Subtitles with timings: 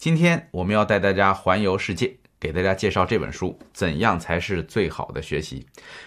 [0.00, 5.66] 今天我们要带大家环游世界，给大家介绍这本书《怎样才是最好的学习》。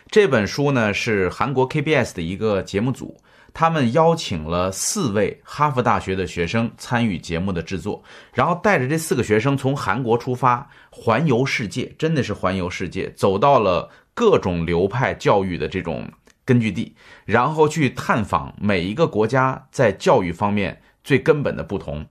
[0.10, 3.16] 这本书呢是韩国 KBS 的一个节目组，
[3.54, 8.04] 他们邀请了四位哈佛大学的学生参与节目的制作，
[8.34, 16.10] 然后带着这四个学生从韩国出发，环游世界，真的是环游世界，走到了各种流派教育的这种
[16.44, 22.04] 根据地，然后去探访每一个国家在教育方面最根本的不同。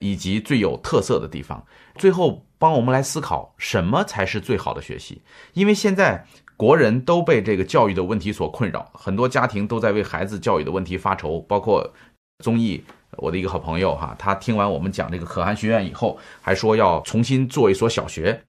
[0.00, 1.64] 以及最有特色的地方，
[1.96, 5.22] 最后帮我们来思考什么才是最好的学习。
[5.54, 6.24] 因为现在
[6.56, 11.40] 国人都被这个教育的问题所困扰，很多家庭都在为孩子教育的问题发愁。
[11.42, 11.92] 包括
[12.44, 12.82] 综艺，
[13.16, 18.42] 我的一个好朋友哈，他听完我们讲这个可汗学院以后，还说要重新做一所小学，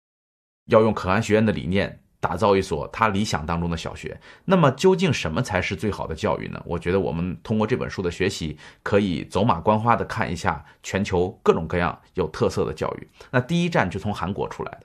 [0.68, 2.00] 要用可汗学院的理念。
[2.20, 6.62] 打造一所他理想当中的小学，那么究竟什么才是最好的教育呢？
[6.66, 13.08] 我觉得我们通过这本书的学习，可以走马观花的看一下全球各种各样有特色的教育。
[13.32, 14.82] 那第一站就从韩国出来的，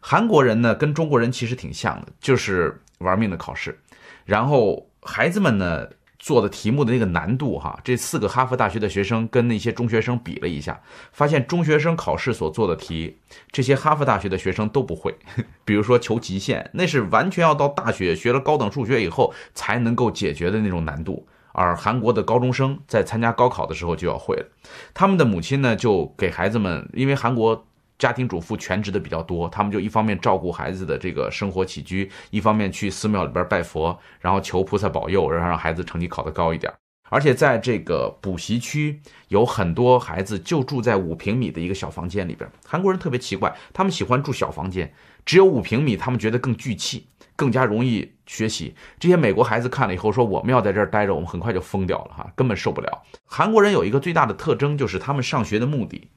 [0.00, 3.78] 韩国人呢跟中国人其实挺像的，就是玩命的考试，
[4.24, 5.88] 然后孩子们呢。
[6.22, 13.18] 做的题目的那个难度，哈，这四个哈佛大学的学生跟那些中学生比了一下，发现中学生考试所做的题，
[13.50, 15.12] 这些哈佛大学的学生都不会。
[15.66, 24.46] 比如说求极限，那是完全要到大学学了高等数学以后才能够解决的那种难度，而韩国的高中生在参加高考的时候就要会了。
[24.94, 27.66] 他们的母亲呢，就给孩子们，因为韩国。
[28.02, 36.72] 家庭主妇全职的比较多，他们就一方面照顾孩子的这个生活起居，一方面去寺庙里边拜佛，然后求菩萨保佑，然后让孩子成绩考得高一点。
[37.10, 42.50] 而且在这个补习区，有很多孩子就住在五平米的一个小房间里边。
[42.66, 44.92] 韩国人特别奇怪，他们喜欢住小房间，
[45.24, 48.74] 只有五平米，他们觉得更聚气，更加容易学习。
[48.98, 56.08] 这些美国孩子看了以后说：“我们要在这儿待着，我们很快就疯掉了，哈，根本受不了。”韩国人有一个最大的特征，就是他们上学的目的，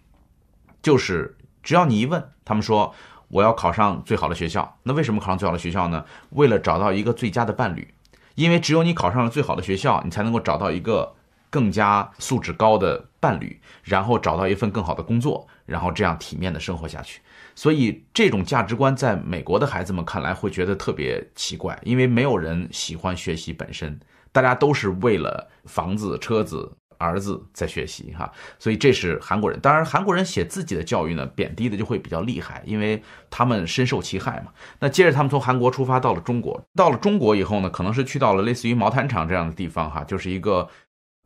[0.81, 1.37] 就是。
[1.65, 2.93] 只要你一问，他们说
[3.27, 4.77] 我要考上最好的学校。
[4.83, 6.05] 那为什么考上最好的学校呢？
[6.29, 7.91] 为了找到一个最佳的伴侣，
[8.35, 11.15] 因为只有你考上了最好的学校，你才能够找到一个
[11.49, 17.19] 更加素质高的伴侣，然后找到一份更好的工作，然后这样体面的生活下去。
[17.55, 23.99] 所以这种价值观在美国的孩子们看来会觉得特别奇怪，因为没有人喜欢学习本身，
[24.31, 26.71] 大家都是为了房子、车子。
[26.97, 29.59] 儿子在学习哈，所以这是韩国人。
[29.59, 34.51] 当然，韩国人写自己的教育呢，贬低的就会比较厉害，因为他们深受其害嘛。
[34.79, 40.67] 那接着他们从韩国出发到了中国，到了中国以后呢，可能是去到了类似于毛坦厂这样的地方哈，就是一个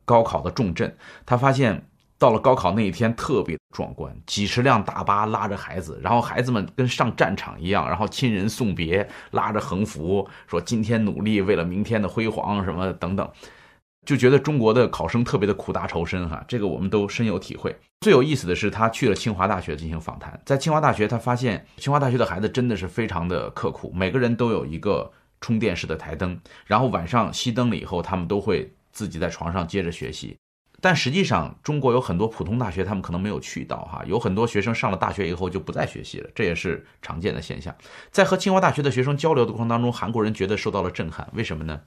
[0.04, 0.96] 高考的重镇。
[1.24, 1.86] 他发现
[2.18, 13.26] 到了高考那一天特别壮观，几十辆大巴拉着孩子，然后孩子们跟上战场一样，然后亲人送别，拉着横幅说今天努力为了明天的辉煌什么等等。
[14.06, 17.76] 就觉得中国的考生特别的苦大仇深哈，这个我们都深有体会。
[18.00, 30.36] 最有意思的是，他去了清华大学进行访谈，在清华大学，他发现清华大学的孩子真的是非常的刻苦，每个人都有一个充电式的台灯，然后晚上熄灯了以后，他们都会自己在床上接着学习。
[30.80, 37.74] 但实际上，中国有很多普通大学，他们可能没有去到哈，有很多学生上了大学以后就不再学习了，这也是常见的现象。
[38.10, 41.78] 在和清华大学的学生交流的过程当中，韩国人觉得受到了震撼，为什么呢？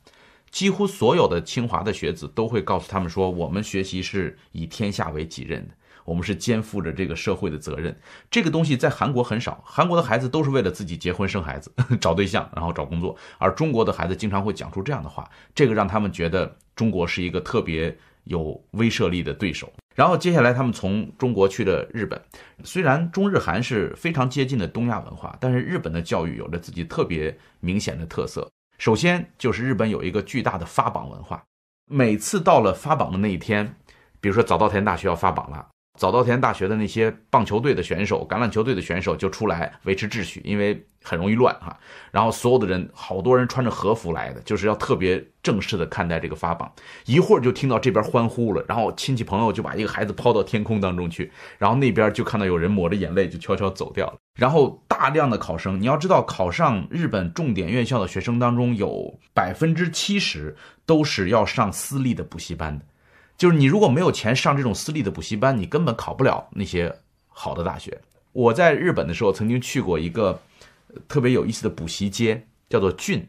[0.53, 5.73] 几乎所有的清华的学子都会告诉他们说：“我们学习是以天下为己任的，
[6.05, 7.97] 我们是肩负着这个社会的责任。”
[8.29, 19.73] 这个东西在韩国很少，韩国的孩子都是为了自己结婚生孩子、 找对象，然后找工作，而中国的孩子经常会讲出这样的话，这个让他们觉得中国是一个特别有威慑力的对手。
[19.95, 22.21] 然后接下来他们从中国去了日本，
[22.63, 28.47] 虽然中日韩是非常接近的东亚文化，但是日本的教育有着自己特别明显的特色。
[28.77, 31.43] 首先就是日本有一个巨大的发榜文化，
[31.89, 33.75] 每次到了发榜的那一天，
[34.19, 35.67] 比如说早稻田大学要发榜了。
[35.99, 41.77] 早稻田大学的那些棒球队的选手、橄榄球队的选手就出来维持秩序，因为很容易乱哈。
[42.11, 46.71] 然后所有的人，好多人穿着和服来的，就是要特别正式的看待这个发榜。
[47.05, 54.15] 一会儿就听到这边欢呼了，然后亲戚朋友就把一个孩子抛到天空当中去，然后那边就看到有人抹着眼泪就悄悄走掉了。
[54.39, 62.85] 然后大量的考生，你要知道，考上日本重点院校的学生当中，有百分之七十都是要上私立的补习班的。
[63.35, 66.95] 就是你如果没有钱上这种私立的补习班，你根本考不了那些
[67.27, 67.99] 好的大学。
[68.31, 70.39] 我在日本的时候曾经去过一个
[71.07, 73.27] 特别有意思的补习街，叫做骏，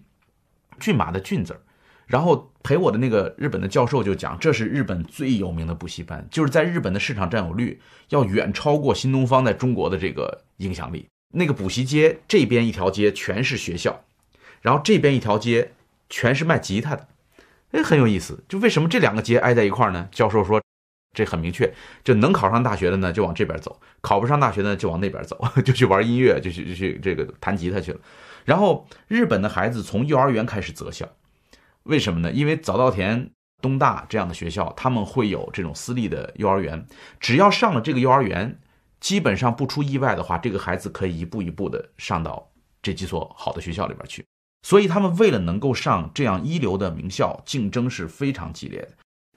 [0.80, 1.60] 骏马的骏字儿。
[2.06, 7.80] 然后陪我的那个日本的教授就讲，这是日本最有名的补习班，就是在日本的市场占有率
[8.10, 11.06] 要远超过新东方在中国的这个影响力。
[11.32, 14.04] 那个补习街这边一条街全是学校，
[14.60, 15.72] 然后这边一条街
[16.10, 17.08] 全是卖吉他的。
[17.72, 20.08] 哎，很有意思，就为什么这两个街挨在一块儿呢？
[20.12, 20.62] 教授说，
[21.14, 21.72] 这很明确，
[22.02, 28.00] 就能考上大学的呢就往这边走，考不上大学呢就往那边走， 就去玩音乐，就去就去这个弹吉他去了。
[28.44, 31.08] 然后日本的孩子从幼儿园开始择校，
[31.84, 32.30] 为什么呢？
[32.32, 33.30] 因为早稻田、
[33.62, 36.86] 东大这样的学校，他们会有这种私立的幼儿园，
[37.20, 38.58] 只要上了这个幼儿园，
[39.00, 42.50] 基本上不出意外的话，这个孩子可以一步一步的上到
[42.82, 44.24] 这几所好的学校里边去。
[44.66, 48.88] 所以他们为了能够上这样一流的名校，竞争是非常激烈的。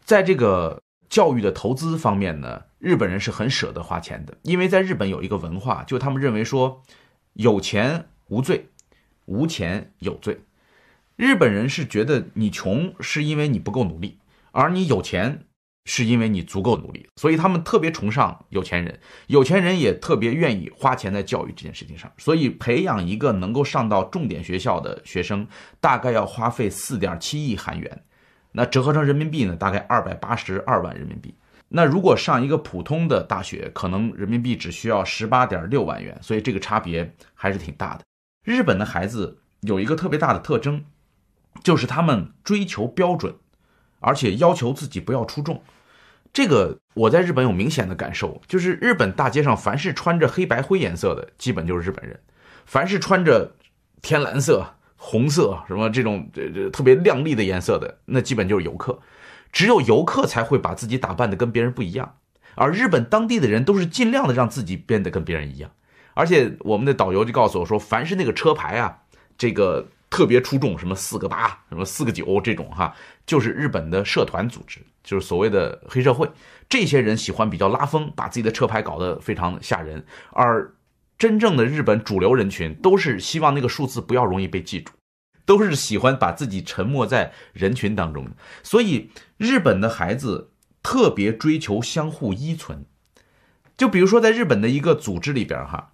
[0.06, 6.84] 在这个教育的投资方面呢，日本人是很舍得花钱的，因为在日本有一个文化，就他们认为说，
[7.34, 8.70] 有钱无罪，
[9.26, 10.42] 无钱有罪。
[11.16, 14.20] 日本人是觉得你穷是因为你不够努力，
[14.52, 15.44] 而你有钱。
[15.90, 22.12] 是因为你足够努力，所以他们特别崇尚有钱人，有钱人也特别愿意花钱在教育这件事情上。
[22.18, 25.48] 所以培养一个能够上到重点学校的学生，
[25.80, 28.04] 大概要花费四点七亿韩元，
[28.58, 31.36] 那折合成人民币呢，大概二百八十二万人民币。
[31.68, 38.02] 那如果上一个普通的大学，可能人民币只需要十八点六万元，所以这个差别还是挺大的。
[38.44, 40.84] 日本的孩子有一个特别大的特征，
[41.64, 43.36] 就是他们追求标准，
[44.00, 45.62] 而且要求自己不要出众。
[46.34, 52.18] 这个我在日本有明显的感受，就是日本大街上凡是穿着黑白灰颜色的，基本就是日本人；
[52.66, 53.56] 凡是穿着
[54.02, 59.00] 天蓝色、红色什么这种这这特别亮丽的颜色的，那基本就是游客。
[59.54, 62.18] 只有游客才会把自己打扮的跟别人不一样，
[62.56, 65.72] 而日本当地的人都是尽量的让自己变得跟别人一样。
[66.14, 69.04] 而且我们的导游就告诉我说，凡是那个车牌啊，
[69.38, 69.88] 这个。
[70.10, 72.96] 特别出众，什么四个八，什么四个九这种哈，
[73.26, 76.32] 就是日本的社团组织，就是所谓的黑社会。
[76.70, 80.02] 这些人喜欢比较拉风，把自己的车牌搞得非常吓人。
[80.32, 80.74] 而
[81.18, 84.92] 真正的日本主流人群都是希望那个数字不要容易被记住，
[85.46, 88.28] 都是喜欢把自己沉没在人群当中。
[88.64, 92.86] 所以日本的孩子特别追求相互依存。
[93.76, 95.94] 就比如说在日本的一个组织里边哈，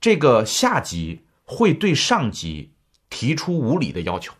[0.00, 2.72] 这个下级会对上级。
[3.08, 4.34] 提出无理的要求，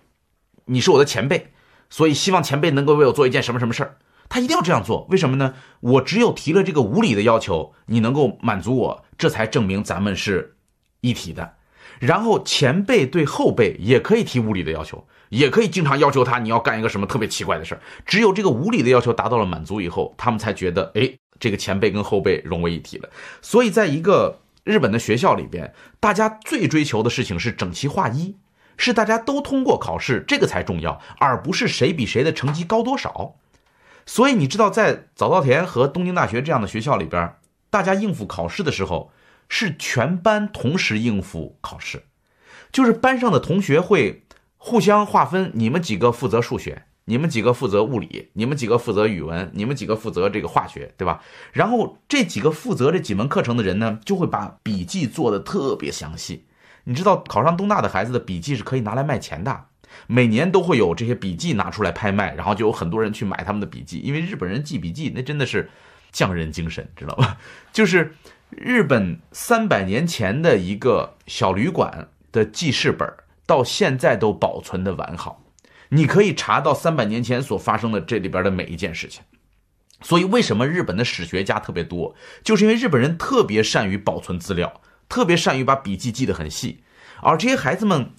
[0.67, 1.53] 你是我的前辈，
[1.89, 3.99] 所以希望前辈能够为我做一件什么什么事儿。
[4.29, 5.55] 他一定要这样做，为什么呢？
[5.81, 10.57] 我只有提了这个无理的要求，你能够满足我，这才证明咱们是
[11.01, 11.55] 一体的。
[12.01, 17.81] 然后前辈对后辈也可以提无理的要求，也可以经常要求他你要干一个什么特别奇怪的事儿。
[18.05, 23.09] 只有这个无理的要求达到了满足以后，他们才觉得，哎，这个前辈跟后辈融为一体了。
[23.41, 28.37] 所以，在一个日本的学校里边，大家最追求的事情是整齐划一。
[28.79, 33.37] 是大家都通过考试，这个才重要，而不是谁比谁的成绩高多少。
[34.07, 37.35] 所以你知道，在早稻田和东京大学这样的学校里边，
[37.69, 39.11] 大家应付考试的时候，
[39.49, 42.05] 是全班同时应付考试，
[42.73, 44.25] 就是班上的同学会
[44.57, 51.23] 互相划分，你们几个负责数学，你们几个负责物理，你们几个负责语文，你们几个负责这个化学，对吧？
[51.53, 56.47] 然后这几个负责这几门课程的人呢，就会把笔记做的特别详细。
[56.85, 59.65] 你知道考上东大的孩子的笔记是可以拿来卖钱的，
[60.07, 65.71] 每年都会有这些笔记拿出来拍卖，然后就有很多人去买他们的笔记，因为日本人记笔记那真的是
[66.13, 67.39] 匠人精神，知道吧？
[67.73, 68.15] 就是
[68.51, 73.09] 日本三百年前的一个小旅馆的记事本，
[73.47, 75.43] 到现在都保存的完好，
[75.91, 79.23] 你可以查到三百年前所发生的这里边的每一件事情。
[80.03, 84.81] 所以为什么日本的史学家特别多，就是因为日本人特别善于保存资料。
[85.09, 86.81] 特别善于把笔记记得很细，
[87.23, 88.11] 而这些孩子们，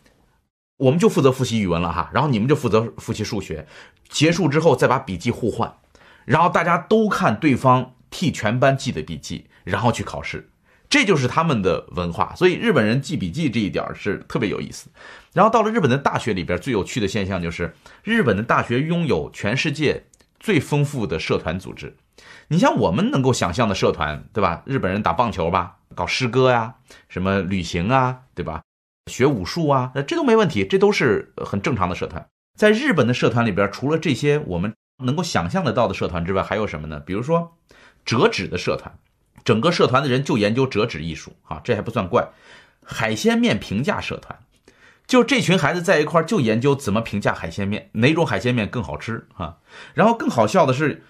[0.78, 3.68] 我们就负责复习语文了哈，然后你们就负责复习数学，
[4.10, 5.76] 结束之后再把笔记互换，
[6.26, 10.50] 然后大家都看对方替全班记的笔记，然后去考试，
[10.88, 12.34] 这就是他们的文化。
[12.36, 14.90] 所以日本人记笔记这一点是特别有意思。
[15.34, 20.04] 然后到了日本的大学里边，最有趣的现象就是，日本的大学拥有全世界
[20.40, 21.98] 最丰富的社团组织。
[22.50, 24.62] 你像我们能够想象的社团，对吧？
[24.66, 25.78] 日本人打棒球吧。
[25.96, 26.76] 搞诗歌呀，
[27.10, 28.62] 什么旅行啊，对吧？
[29.08, 32.28] 学武术啊，这都没问题，这都是很正常的社团。
[32.58, 34.74] 在日本的社团里边，除了这些我们
[35.04, 37.00] 能够想象得到的社团之外，还有什么呢？
[37.00, 37.58] 比如说
[38.06, 38.98] 折纸的社团，
[39.44, 42.30] 整个社团的人就研究折纸艺术啊，这还不算怪。
[42.84, 44.40] 海鲜面评价社团，
[45.06, 49.58] 就这群孩子在一块就研究怎么评价海鲜面，哪种海鲜面更好吃啊？
[49.94, 51.04] 然后更好笑的是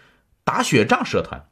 [0.43, 1.45] 打雪仗社团。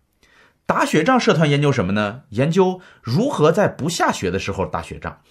[0.65, 2.23] 打雪仗社团研究什么呢？
[2.29, 5.21] 研究如何在不下雪的时候打雪仗，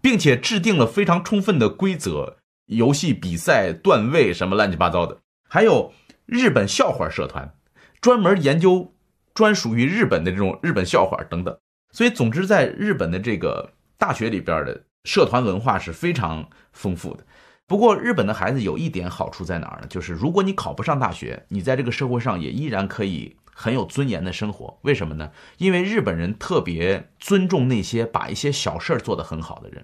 [0.00, 2.36] 并且制定了非常充分的规则、
[2.66, 5.18] 游戏比赛、段位什么乱七八糟的。
[5.48, 5.92] 还有
[6.24, 7.54] 日本笑话社团，
[8.00, 8.94] 专门研究
[9.34, 11.56] 专属于日本的这种日本笑话等等。
[11.92, 17.24] 所以，总之，在日本的这个大学里边的社团文化是非常丰富的。
[17.66, 19.86] 不过，日本的孩子有一点好处在哪儿呢？
[19.88, 23.36] 就是如果你考不上大学，你在这个社会上也依然可以。
[23.58, 24.78] 很有尊严的生活。
[24.82, 25.30] 为什么呢？
[25.56, 29.82] 因为日本人特别尊重那些把一些小事儿做得很好的人。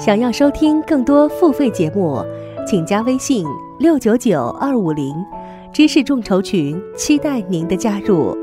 [0.00, 2.20] 想要收听更多付费节目，
[2.66, 3.46] 请加微信
[3.78, 5.14] 六九九二五零
[5.72, 8.36] 知识众筹群，期待您的加入。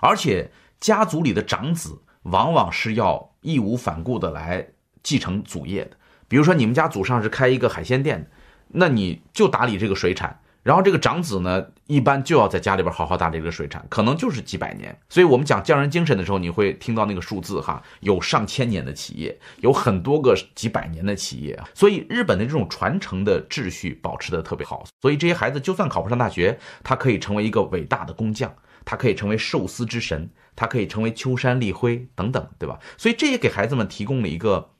[0.00, 4.68] 而且家族里的长子往往是要义无反顾的来
[5.02, 5.96] 继承祖业的。
[6.28, 8.30] 比如说，你们家祖上是开一个海鲜店的，
[8.76, 10.40] 那你就打理这个水产。
[10.62, 14.98] 然后这个长子呢，一般就要在家里边好好打理这个水产，可能就是几百年。
[15.08, 21.56] 所以我们讲匠人精神的时候，你会听到那个数字哈，有上千年的企业，有很多个几百年的企业。
[21.72, 24.84] 所以日本的这种传承的秩序保持的特别好。
[25.00, 28.52] 所以这些孩子就算考不上大学，他可以成为一个伟大的工匠，
[28.84, 32.76] 他可以成为寿司之神，他可以成为秋山立辉等等，对吧？
[32.98, 34.70] 所以这也给孩子们提供了一个。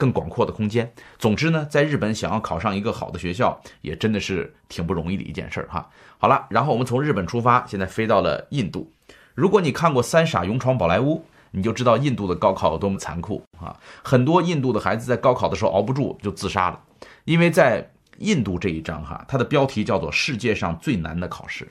[0.00, 0.90] 更广阔的空间。
[1.18, 5.86] 总之呢，在日本想要考上一个好的学校，也真的是挺不容易的一件事儿哈。
[6.16, 8.90] 好了，然后我们从日本出发，现在飞到了印度。
[9.34, 11.16] 如果你看过《三傻勇闯宝莱坞》，
[11.50, 13.76] 你就知道印度的高考有多么残酷啊！
[14.02, 16.80] 很多印度的孩子在高考的时候熬不住就自杀了，
[17.24, 21.68] 因为在印度这一章哈，它的标题叫做“世界上最难的考试”。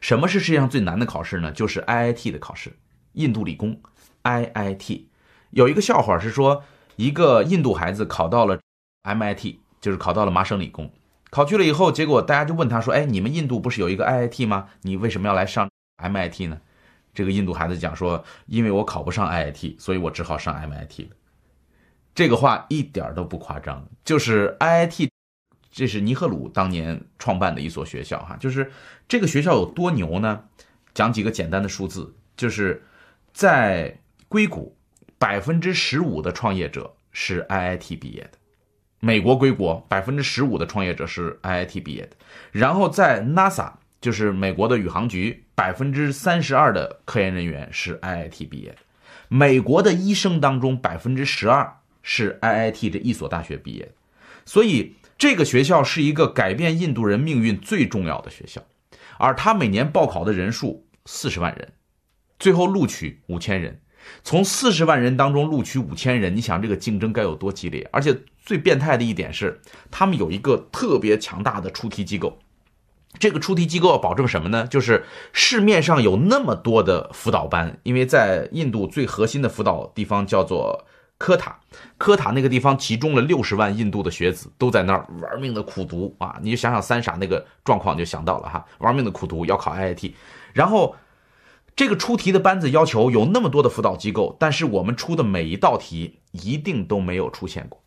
[0.00, 1.52] 什么是世界上最难的考试呢？
[1.52, 2.72] 就是 IIT 的考试，
[3.14, 3.78] 印度理工
[4.22, 5.02] IIT。
[5.50, 6.64] 有一个笑话是说。
[7.00, 8.60] 一个印度孩子考到了
[9.04, 10.92] MIT，就是考到了麻省理工。
[11.30, 14.68] 考去了以后，结果大家就问他说：“哎，你们印度不是有一个 IIT 吗？
[14.82, 16.60] 你为什么要来上 MIT 呢？”
[17.14, 21.16] 这个印度孩子讲说：“因为我考不上 IIT，所以我只好上 MIT 了。”
[22.14, 25.08] 这个话一点都不夸张，就是 IIT，
[25.70, 28.36] 这是尼赫鲁当年创办的一所学校哈。
[28.38, 28.70] 就是
[29.08, 30.44] 这个学校有多牛呢？
[30.92, 32.84] 讲几个简单的数字，就是
[33.32, 34.76] 在硅谷。
[35.20, 38.38] 百分之十五的创业者是 IIT 毕业的，
[39.00, 42.16] 美国归国，百分之十五的创业者是 IIT 毕业的。
[42.52, 48.78] 然后在 NASA，就是美国的宇航局，百分之三十二的科研人员是 IIT 毕业的。
[49.28, 51.70] 美国的医生当中，百分之十二
[52.02, 53.92] 是 IIT 这一所大学毕业的。
[54.46, 58.62] 所以这个学校是一个改变印度人命运最重要的学校，
[59.18, 61.74] 而他每年报考的人数四十万人，
[62.38, 63.78] 最后录取五千人。
[64.22, 67.88] 从四十万人当中录取五千人，你想这个竞争该有多激烈？
[67.92, 72.38] 而且最变态的一点是，他们有一个特别强大的出题机构。
[73.18, 74.66] 这个出题机构要保证什么呢？
[74.66, 80.86] 就是市面上有那么多的辅导班，因为在印度最核心的辅导地方叫做
[81.18, 81.58] 科塔，
[81.98, 86.38] 科塔那个地方集中了六十万印度的学子，都在那儿玩命的苦读啊！
[86.40, 90.12] 你就想想三傻那个状况，就想到了哈，玩命的苦读要考 IIT，
[90.52, 90.94] 然后。
[91.80, 97.82] 这个出题的班子要求有那么多的辅导机构，但是我们出的每一道题一定都没有出现过。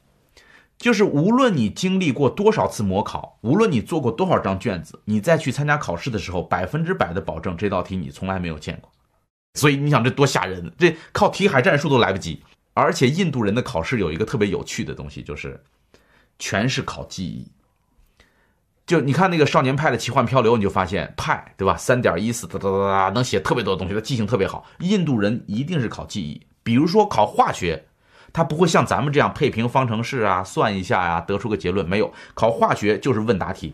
[0.80, 8.92] 就是无论你经历过多少次模考，无论你做过多少张卷子，你再去参加考试的时候，百分之百的保证这道题你从来没有见过。
[9.54, 10.74] 所以你想这多吓人？
[10.76, 12.42] 这靠题海战术都来不及。
[12.74, 15.64] 而且印度人的考试有一个特别有趣的东西，就是
[16.40, 17.48] 全是考记忆。
[18.86, 21.78] 就你看那个少年派的奇幻漂流，你就发现派对吧？
[21.78, 24.66] 三点一四哒哒哒哒，能写特别多的东西，他记性特别好。
[24.80, 27.86] 印度人一定是考记忆，比如说考化学，
[28.34, 31.88] 他不会像咱们这样配平方程式啊，算一下呀，得出个结论。
[31.88, 33.74] 没有，考化学就是问答题，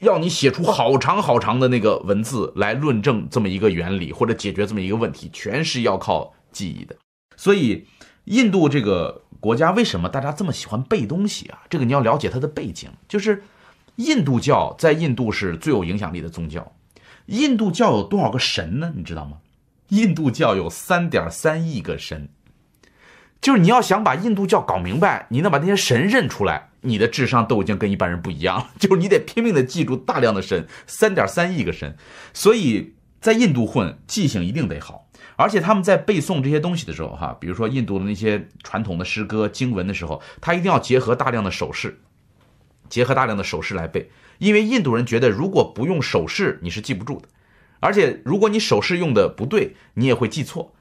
[0.00, 6.94] 要你写出好长好长的那个文字来论证这么一个原理或者解决这么一个问题，全是要靠记忆的。
[7.34, 7.86] 所以，
[8.24, 11.60] 印度这个国家为什么大家这么喜欢背东西啊？
[11.70, 13.42] 这个你要了解它的背景，就是。
[13.98, 16.72] 印度教在印度是最有影响力的宗教。
[17.26, 18.92] 印度教有多少个神呢？
[18.94, 19.38] 你知道吗？
[19.88, 22.28] 印度教有三点三亿个神。
[23.40, 28.70] 就是你要想把印度教搞明白，你能把那些神认出来，你的智商都已经跟一般人不一样了。
[28.78, 31.96] 就是你得拼命的记住大量的神，三点三亿个神。
[32.32, 35.08] 所以在印度混，记性一定得好。
[35.34, 42.00] 而且他们在背诵这些东西的时候，哈，比如说印度的那些传统的诗歌经文的时候，他一定要结合大量的手势。
[42.88, 47.28] 结合大量的手势来背，因为印度人觉得如果不用手势你是记不住的，
[47.80, 50.74] 而且如果你手势用的不对，你也会记错。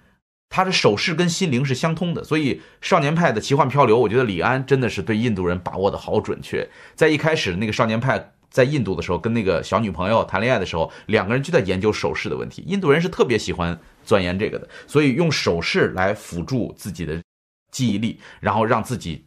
[0.50, 6.68] 他的手势跟心灵是相通的，所以少年派的奇幻漂流，我觉得李安真的是对印度人把握的好准确。
[6.96, 12.64] 在一开始那个少年派在印度的时候，跟那个小女朋友谈恋爱的时候，两个人就在研究手势的问题。
[12.66, 17.22] 印度人是特别喜欢钻研这个的，所以用手势来辅助自己的
[17.70, 19.26] 记忆力，然后让自己。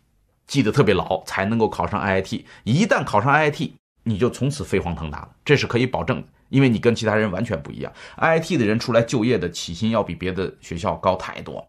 [0.50, 2.42] 记得特别牢，才能够考上 IIT。
[2.64, 3.71] 一旦考上 IIT，
[4.02, 7.92] 你就从此飞黄腾达了，这是可以保证的，因为你跟其他人完全不一样。
[8.16, 11.64] IIT 的人出来就业的起薪要比别的学校高太多。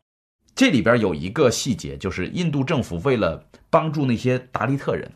[0.55, 5.11] 这里边有一个细节，就是印度政府为了帮助那些达利特人，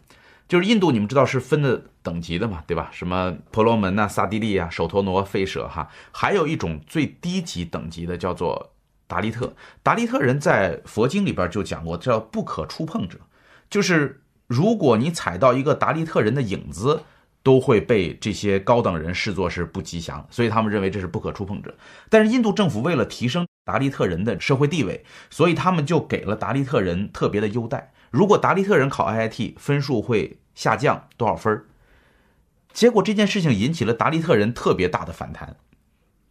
[0.48, 2.92] 就是印度，你们知道是分的等级的嘛，对吧？
[2.94, 8.74] 什么婆罗门呐、萨蒂利啊、首陀罗、吠舍哈，还有一种最低级等级的叫做
[9.08, 9.56] 达利特。
[9.82, 13.20] 达利特人在佛经里边就讲过，叫不可触碰者，
[13.76, 17.04] 就是如果你踩到一个达利特人的影子，
[17.44, 21.76] 都会被这些高等人视作是不吉祥，所以他们认为这是不可触碰者。
[22.10, 27.92] 但是印度政府为了提升达利特人的社会地位，所以他们就给了达利特人特别的优待。
[28.12, 31.66] 如果达利特人考 IIT 分数会下降多少分
[32.72, 35.58] 结果这件事情引起了达利特人特别大的反弹，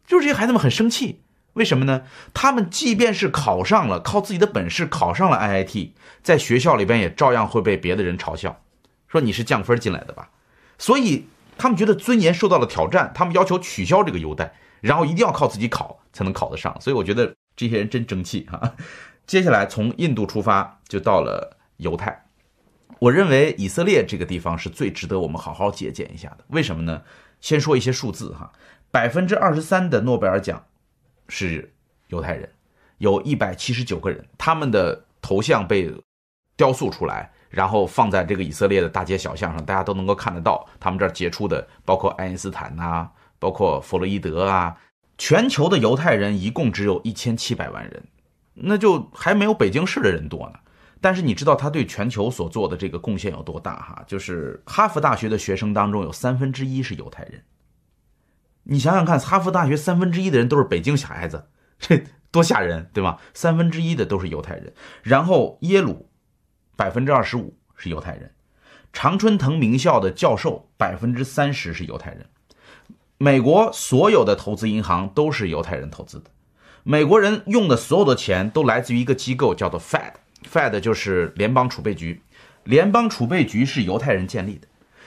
[0.06, 1.20] 就是这些孩子们很生气。
[1.54, 2.02] 为什么呢？
[2.32, 5.90] 他们即便是考上了，靠自己的本事考上了 IIT，
[6.22, 8.60] 在学校里边也照样会被别的人嘲笑，
[9.08, 10.30] 说你是降分进来的吧。
[10.78, 16.78] 所以他们觉得尊严受到了挑战，他们要求取消这个优待，然后一定要靠自己考才能考得上。
[16.80, 18.74] 所以我觉得这些人真争气哈。
[19.26, 21.58] 接下来从印度出发，就到了。
[21.78, 22.26] 犹太，
[23.00, 26.44] 我认为以色列这个地方是最值得我们好好借鉴一下的。
[26.46, 27.02] 为什么呢？
[27.40, 28.52] 先说一些数字哈，
[28.92, 30.64] 百分之二十三的诺贝尔奖
[31.28, 31.72] 是
[32.08, 32.48] 犹太人，
[32.98, 35.92] 有一百七十九个人，他们的头像被
[36.56, 40.66] 雕塑出来，然后放在这个以色列的大街小巷上，大家都能够看得到。
[40.78, 44.76] 他们这儿杰出的包括爱因斯坦呐，包括弗洛伊德啊。
[45.16, 48.02] 全球的犹太人一共只有一千七百万人，
[48.54, 50.58] 那就还没有北京市的人多呢。
[51.00, 54.04] 但是你知道他对全球所做的这个贡献有多大哈？
[54.08, 57.40] 就是哈佛大学的学生当中有三分之一是犹太人。
[58.64, 61.46] 你想想看，哈佛大学三分之一的人都是北京小孩子，
[61.78, 63.18] 这多吓人，对吗？
[63.32, 64.72] 三分之一的都是犹太人。
[65.02, 66.08] 然后耶鲁
[66.76, 68.32] 百分之二十五是犹太人，
[68.92, 72.26] 常春藤名校的教授百分之三十是犹太人。
[73.18, 76.30] 美国所有的投资银行都是犹太人投资的，
[76.82, 80.14] 美国人用的所有的钱都来自于一个机构叫做 Fed。
[80.50, 82.20] Fed 就是联邦储备局，
[82.64, 84.66] 联邦储备局是犹太人建立的，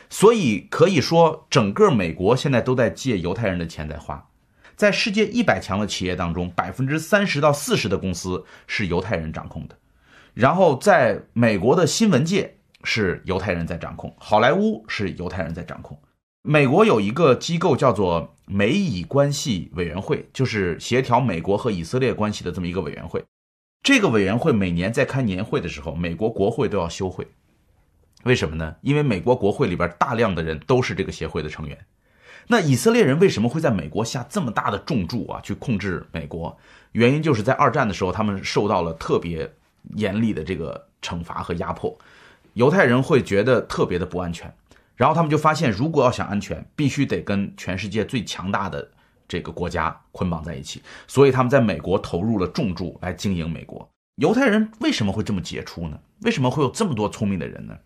[0.10, 4.30] 所以可以说整个美国现在都在借犹太人的钱在花。
[4.76, 9.76] 在世界一百强的企业当中，百分之三十到四十的公司是犹太人掌控的。
[10.34, 16.00] 然后在美国的新闻界是犹太人在掌控，好莱坞是犹太人在掌控。
[16.44, 23.24] 美国有一个机构叫做美以关系委员会，就是协调美国和以色列关系的这么一个委员会。
[23.82, 27.28] 这个委员会每年在开年会的时候，美国国会都要休会，
[28.28, 28.76] 为什么呢？
[28.82, 31.78] 因为美国国会里边大量的人都是这个协会的成员。
[32.48, 36.56] 那以色列人为什么会在美国下这么大的重注啊，去控制美国？
[36.92, 39.52] 原因就是在二战的时候，他们受到了特别
[39.96, 41.98] 严厉的这个惩罚和压迫，
[42.54, 44.54] 犹太人会觉得特别的不安全，
[44.96, 48.92] 然后他们就发现，如果要想安全，必须得跟全世界最强大的。
[49.30, 53.86] 这个国家捆绑在一起，所以他们在美国投入了重注来经营美国。
[54.22, 56.00] 犹太人为什么会这么杰出呢？
[56.22, 57.78] 为什么会有这么多聪明的人呢？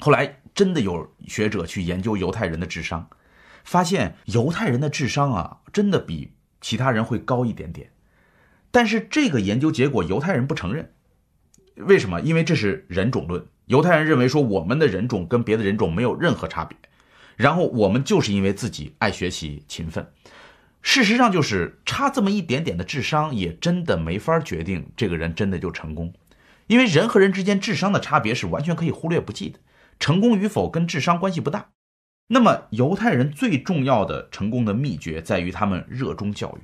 [0.00, 3.08] 后来真的有学者去研究犹太人的智商，
[3.64, 7.90] 发现犹太人的智商啊，真的比其他人会高一点点。
[8.70, 10.90] 但是这个研究结果犹太人不承认，
[11.76, 12.20] 为什么？
[12.20, 13.46] 因为这是人种论。
[13.66, 16.76] 犹太人认为说我们的人种跟别的人种没有任何差别，
[17.36, 20.08] 然后我们就是因为自己爱学习、勤奋。
[20.82, 26.12] 事实上，就是差这么一点点的智商，也真的没法决定这个人真的就成功，
[26.68, 29.58] 因为人和人之间智商的差别是完全可以忽略不计的，
[30.00, 31.68] 成功与否跟智商关系不大。
[32.26, 36.60] 那么，犹太人最重要的成功的秘诀在于他们热衷教育。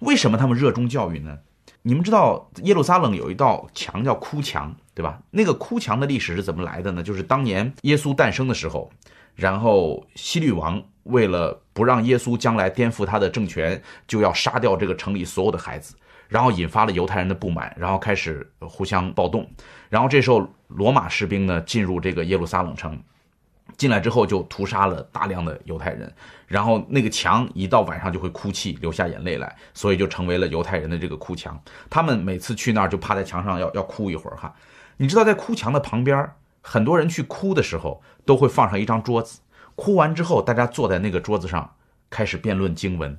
[0.00, 1.38] 为什么他们热衷教育呢？
[1.82, 5.22] 你们知道耶路撒冷有一道墙叫哭墙，对吧？
[5.30, 7.02] 那个哭墙的历史是怎么来的呢？
[7.02, 8.90] 就是当年耶稣诞生的时候，
[9.36, 10.82] 然后希律王。
[11.04, 15.96] 为了不让耶稣将来颠覆他的政权，就要杀掉这个城里所有的孩子，
[16.32, 19.46] 然后引发了犹太人的不满，然后开始互相暴动。
[19.90, 22.98] 然后这时候罗马士兵呢进入这个耶路撒冷城，
[23.76, 26.10] 进来之后就屠杀了大量的犹太人。
[26.46, 31.62] 然后那个墙一到晚上就会哭泣，流下眼泪来，所以就成为了犹太人的这个哭墙。
[31.90, 34.54] 他们每次去那儿就趴在墙上要要哭一会儿哈。
[34.96, 36.30] 你知道在哭墙的旁边，
[36.62, 39.40] 很多人去哭的时候都会放上一张桌子。
[39.74, 41.74] 哭完之后，大家坐在那个桌子上，
[42.08, 43.18] 开始辩论经文，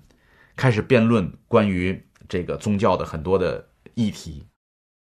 [0.56, 4.45] 开始辩论关于这个宗教的很多的议题。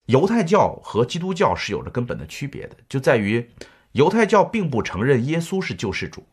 [0.07, 3.51] 犹太教和基督教是有着根本的区别的，就在于
[3.93, 6.27] 犹太教并不承认耶稣是救世主，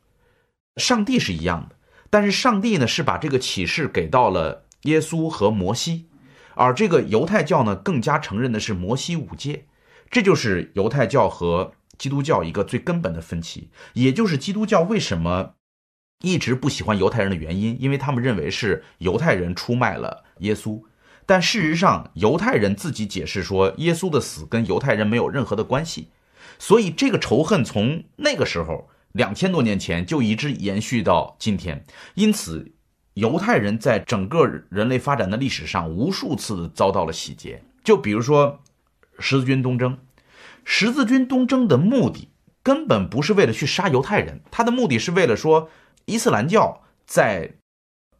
[0.77, 1.75] 上帝是一样的，
[2.09, 6.09] 但是上帝呢是把这个启示给到了耶稣和摩西，
[6.55, 9.65] 而这个犹太教呢更加承认的是摩西五诫，
[10.09, 11.73] 这就是犹太教和。
[11.97, 15.53] 基督教一个最根本的分歧，也就是基督教为什么
[16.23, 20.81] 一直不喜欢犹太人的原因，因为他们认为是犹太人出卖了耶稣。
[21.25, 26.09] 但事实上，犹太人自己解释说，耶稣的死跟犹太人没有任何的关系。
[26.59, 31.85] 所以这个仇恨从那个时候两千多年前就一直延续到今天。
[32.15, 32.73] 因此，
[33.13, 37.63] 犹太人在整个人类发展的历史上无数次遭到了洗劫。
[37.83, 38.59] 就比如说
[39.19, 39.97] 十字军东征，
[40.65, 42.29] 十字军东征的目的
[42.61, 45.69] 根本不是为了去杀犹太人，他的目的是为了说
[46.05, 47.53] 伊斯兰教在。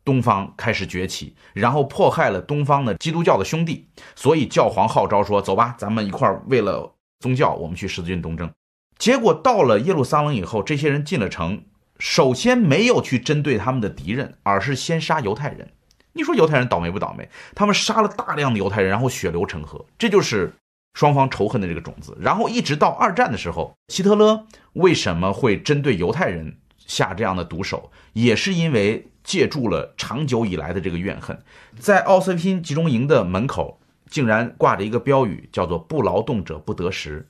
[0.03, 8.49] 东方开始崛起，然后迫害了东方的基督教的兄弟，所以教皇号召说：“走吧，咱们一块儿为了宗教，我们去十字军东征。”
[8.97, 11.63] 结果到了耶路撒冷以后，这些人进了城，
[11.99, 15.71] 首先没有去针对他们的敌人，而是先杀犹太人。
[16.13, 17.29] 你说犹太人倒霉不倒霉？
[17.55, 20.51] 他们杀了大量的犹太人，然后血流成河，这就是
[20.95, 22.17] 双方仇恨的这个种子。
[22.19, 29.07] 然后一直到二战的时候，希特勒为什么会针对犹太人下这样的毒手，也是因为。
[29.23, 31.39] 借助了长久以来的这个怨恨，
[31.79, 33.79] 在奥斯汀集中营的门口
[34.10, 37.27] 竟然挂着一个标语，叫做“不劳动者不得食”。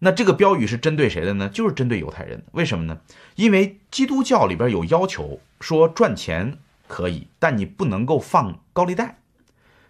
[0.00, 1.48] 那这个标语是针对谁的呢？
[1.48, 2.44] 就是针对犹太人。
[2.52, 2.98] 为什么呢？
[3.34, 9.18] 因为基督教里边有要求，说赚钱可以，但你不能够放高利贷。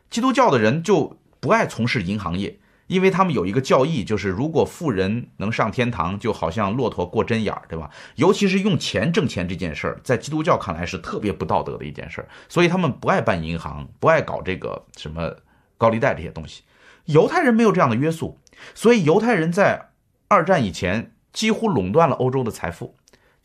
[0.09, 2.57] 基督教的人就不爱从事银行业。
[2.87, 7.90] 因为他们有一个教义，就是如果富人能上天堂，就好像骆驼过针眼儿，对吧？
[8.14, 15.35] 尤其是用钱挣钱这件事儿，在基督教看来是特别不道德的一件事儿，所以他们不爱办银行，不爱搞这个什么
[15.77, 16.62] 高利贷这些东西。
[17.07, 18.38] 犹太人没有这样的约束，
[18.75, 19.90] 所以犹太人在
[20.29, 22.94] 二战以前几乎垄断了欧洲的财富。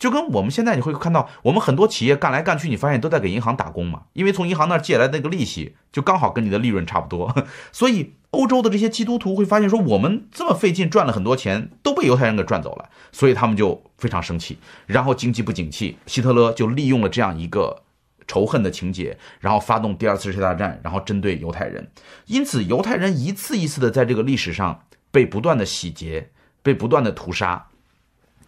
[0.01, 7.31] 就跟我们现在你会看到，我们很多企业干来干去，你发现都在给银行打工嘛，因为从银行那儿借来的那个利息就刚好跟你的利润差不多。
[7.71, 14.57] 所以欧洲的这些基督徒会发现说，我们这么费劲赚了很多钱，都被犹太人给赚走了，所以他们就非常生气。
[14.87, 17.83] 然后经济不景气，希特勒就利用了这样一个
[18.25, 21.87] 仇恨的情节，然后发动第二次世界大战，然后针对犹太人。
[22.25, 26.31] 因此，犹太人一次一次的在这个历史上被不断的洗劫，
[26.63, 27.67] 被不断的屠杀。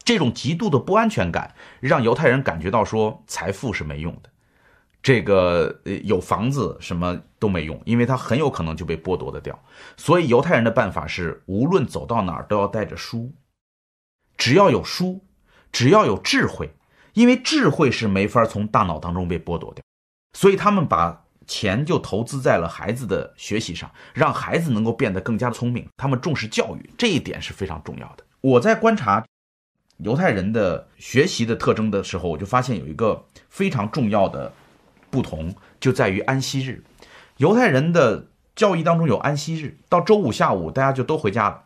[0.05, 4.29] 这种极度的不安全感，让犹太人感觉到说财富是没用的，
[5.01, 9.57] 这个呃有房子什么都没用，因为他很有可能就被剥夺的掉。
[9.95, 13.31] 所以犹太人的办法是，无论走到哪儿都要带着书，
[14.37, 15.25] 只要有书，
[15.71, 16.73] 只要有智慧，
[17.13, 19.83] 因为智慧是没法从大脑当中被剥夺掉。
[20.37, 25.87] 所以他们把钱就投资在了孩子的学习上，让孩子能够变得更加聪明。
[25.95, 28.25] 他们重视教育，这一点是非常重要的。
[28.41, 29.25] 我在观察。
[29.97, 34.51] 犹太人的学习的特征的时候，我就发现有一个非常重要的
[35.09, 36.83] 不同，就在于安息日。
[37.37, 41.63] 犹太人的教义当中有安息日，到周五下午大家就都回家了，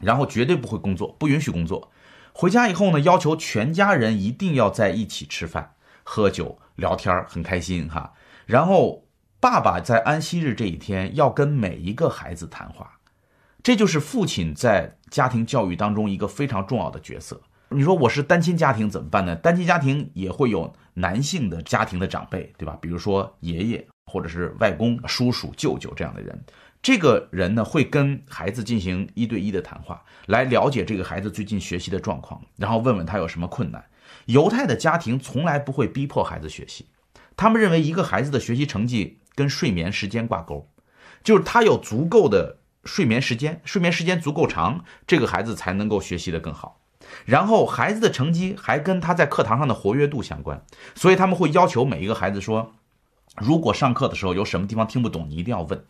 [0.00, 1.90] 然后绝对不会工作，不允许工作。
[2.32, 8.12] 回家以后呢，要求全家人一定要在一起吃饭、喝酒、聊天，很开心哈。
[8.46, 9.04] 然后
[9.40, 12.98] 爸爸在安息日这一天要跟每一个孩子谈话，
[13.62, 17.40] 这就是父亲在家庭教育当中一个非常重要的角色。
[17.74, 19.34] 你说我是单亲家庭怎么办呢？
[19.36, 22.76] 单亲家庭也会有男性的家庭的长辈，对吧？
[22.80, 26.44] 比如说爷爷或者是外公、叔叔、舅舅这样的人。
[26.82, 33.84] 这个人呢，会跟孩子进行一对一的谈话，来了解这个孩子最近学习的状况，然后问问他有什么困难。
[34.26, 36.86] 犹太的家庭从来不会逼迫孩子学习，
[37.36, 40.68] 他们认为一个孩子的学习成绩跟睡眠时间挂钩，
[41.22, 46.81] 就是他有足够的睡眠时间，睡眠时间足够长，这个孩子才能够学习的更好。
[47.24, 52.74] 然后孩子的成绩还跟他在课堂上的活跃度相关，所以他们会要求每一个孩子说，
[53.38, 55.84] 如果上课的时候有什么地方听不懂，你一定要问。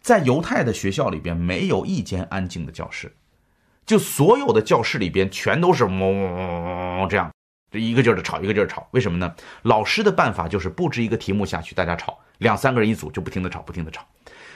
[0.00, 3.16] 在犹太的学校里边，没有一间安静的教室，
[3.84, 7.32] 就所有的教室里边全都是嗡嗡嗡嗡这样，
[7.70, 8.86] 这一个劲儿的吵，一个劲儿吵。
[8.92, 9.34] 为什么呢？
[9.62, 14.06] 老师的办法就是布置一个题目下去，大家吵，两三个人一组就不停的吵，不停的吵。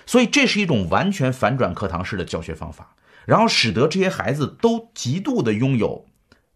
[0.07, 2.95] 所以这是一种完全反转课堂式的教学方法。
[3.27, 6.07] 然后使得这些孩子都极度的拥有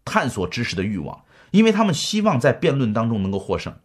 [0.03, 3.75] 探索知识的欲望，因为他们希望在辩论当中能够获胜，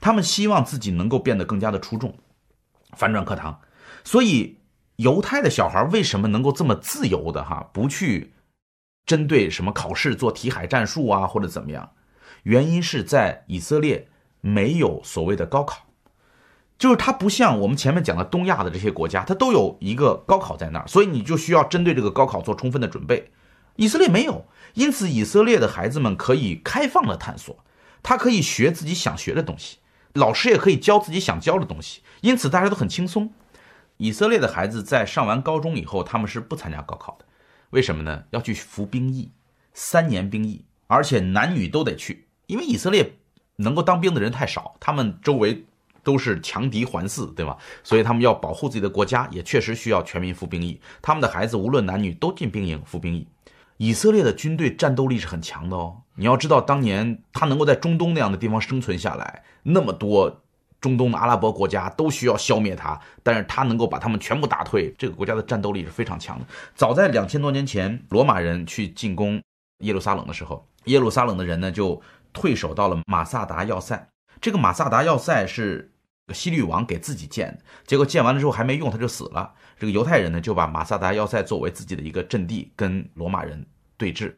[0.00, 2.16] 他们希望自己能够变得更加的出众。
[2.92, 3.60] 反转课堂，
[4.04, 4.58] 所以
[4.96, 8.32] 犹太的小孩为什么能够这么自由的哈，不去
[9.04, 11.90] 针对什么考试做题海战术啊或者怎么样？
[12.44, 14.08] 原因是在以色列
[14.40, 15.85] 没有所谓的高考。
[16.78, 23.30] 就是它不像我们前面讲的东亚的这些国家，它都有一个高考在那儿，所以你就需要针对这个高考做充分的准备。
[23.76, 27.64] 以色列没有，因此以色列的孩子们可以开放的探索，
[28.02, 29.78] 他可以学自己想学的东西，
[30.12, 33.32] 老师也可以教自己想教的东西，因此大家都很轻松。
[33.96, 37.24] 以色列的孩子在上完高中以后，他们是不参加高考的，
[37.70, 38.24] 为什么呢？
[38.30, 39.30] 要去服兵役，
[39.72, 43.14] 三年兵役，而且男女都得去，因为以色列
[43.56, 45.64] 能够当兵的人太少，他们周围。
[46.06, 47.58] 都是强敌环伺，对吧？
[47.82, 50.80] 所以他们要保护自己的国家，也确实需要全民服兵役。
[51.02, 53.26] 他们的孩子无论男女都进兵营服兵役。
[53.78, 55.96] 以色列的军队战斗力是很强的哦。
[56.14, 60.44] 你要知道，当年他能够在中东那样的地方生存下来，那么多
[60.80, 66.46] 中东的阿拉伯国家都需要消灭他，但是他能够把他们全部打退，这个国家的战斗力是非常强的。
[66.76, 69.42] 早在两千多年前，罗马人去进攻
[69.80, 72.00] 耶路撒冷的时候，耶路撒冷的人呢就
[72.32, 74.08] 退守到了马萨达要塞。
[74.40, 75.90] 这个马萨达要塞是
[76.34, 79.54] 西律王给自己建的，结果建完了之后还没用，他就死了。
[79.78, 84.34] 这个犹太人呢就把马萨达要塞作为自己的一个阵地，跟罗马人对峙。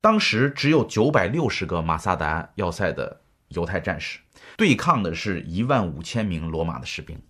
[0.00, 4.18] 当时只有九百六十个马萨达要塞的犹太战士，
[4.56, 7.20] 对抗的是一万五千名罗马的士兵，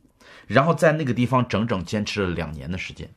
[0.47, 3.11] 然后在那个地方整整坚持了两年的时间。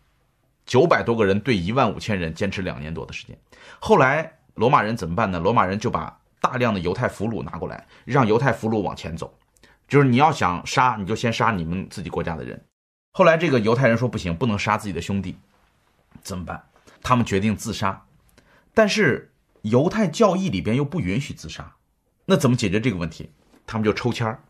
[0.66, 3.38] 九百多个人对一万五千人，坚持两年多的时间。
[3.80, 5.40] 后来罗马人怎么办呢？
[5.40, 9.38] 罗马人就把大量的犹太俘虏拿过来，让犹太俘虏往前走，
[9.88, 12.66] 就是你要想杀，你就先杀你们自己国家的人。
[13.12, 15.38] 后来这个犹太人说不行，不能杀自己的兄弟，
[16.22, 16.64] 怎么办？
[17.02, 18.06] 他们决定自杀，
[18.74, 21.76] 但是犹太教义里边又不允许自杀，
[22.26, 23.32] 那怎么解决这个问题？
[23.68, 24.44] 他们就抽签儿，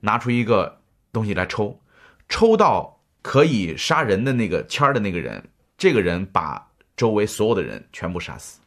[0.00, 0.80] 拿出一个
[1.12, 1.80] 东西来抽，
[2.28, 8.60] 抽到可以杀人的那个签儿的那个人，这个人把周围所有的人全部杀死，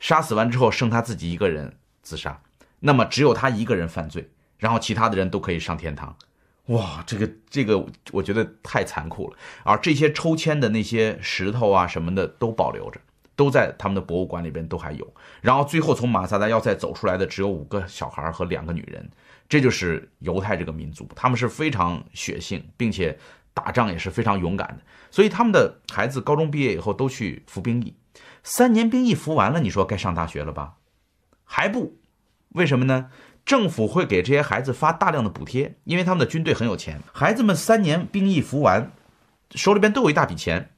[0.00, 2.40] 杀死完之后剩他自己一个人自杀，
[2.80, 6.16] 那么只有他一个人犯罪，然后其他的人都可以上天堂。
[6.66, 9.36] 哇，这个这个，我觉得太残酷了。
[9.62, 13.00] 而这些抽签的那些石头啊什么的都保留着，
[13.36, 15.14] 都在他们的博物馆里边都还有。
[15.40, 19.08] 然后最后从马萨达要塞走出来的只有五个小孩和两个女人，
[19.48, 23.16] 这就是犹太这个民族，他们是非常血性，并且
[23.54, 24.78] 打仗也是非常勇敢的。
[25.12, 27.94] 所以他们的孩子高中毕业以后都去服兵役，
[28.42, 30.74] 三年兵役服完了，你说该上大学了吧？
[31.44, 31.96] 还不，
[32.48, 33.08] 为什么呢？
[33.46, 37.00] 政府会给这些孩子发大量的补贴，因为他们的军队很有钱。
[37.12, 38.90] 孩子们三年兵役服完，
[39.54, 40.70] 手里边都有一大笔钱，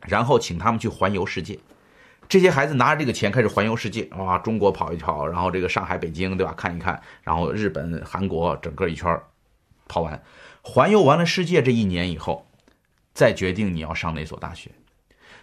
[0.00, 1.58] 然后请他们去环游世界。
[2.26, 6.54] 这些孩子拿着这个钱开始环游世界，哇，中国跑一跑，然后这个上海、北京，对吧？
[6.56, 9.20] 看一看，然后日本、韩国整个一圈
[9.86, 10.22] 跑完，
[10.62, 12.46] 环游完了世界这一年以后，
[13.12, 14.70] 再决定你要上哪所大学。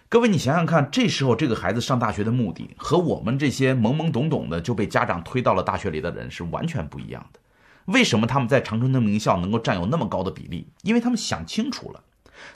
[0.08, 7.40] 各位，你想想看，这时候这个孩子上大学的目的和我们这些懵懵懂懂的就被家长推到了大学里的人是完全不一样的。
[7.86, 10.68] 为什么他们在长春藤名校能够占有那么高的比例？
[10.82, 12.04] 因为他们想清楚了，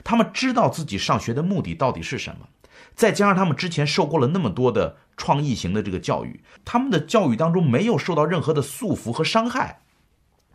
[0.03, 2.47] 他们知道自己上学的目的到底是什么，
[2.95, 9.81] 再加上他们之前受过了那么多的创意型的这个教育，他们的教育当中没有受到任何的束缚和伤害，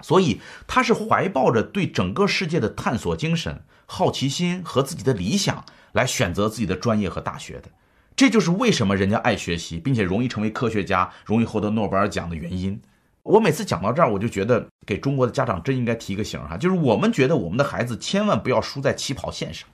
[0.04, 5.64] 所以他是怀抱着对整个世界的探索精神、好奇心和自己的理想。
[5.94, 7.68] 来选择自己的专业和大学的，
[8.16, 12.82] 这就是为什么人家爱学习，并且容易成为科学家，容易获得诺贝尔奖的原因。
[13.22, 19.68] 我每次讲到这儿，我就觉得给中国的家长真应该提个醒哈，就是我们觉得我们的孩子千万不要输在起跑线上。